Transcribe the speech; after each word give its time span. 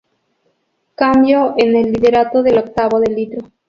Cambio 0.95 1.53
en 1.57 1.75
el 1.75 1.91
liderato 1.91 2.41
del 2.41 2.57
octavo 2.57 2.99
de 2.99 3.11
litro. 3.13 3.51